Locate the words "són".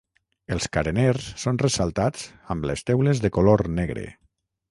1.43-1.59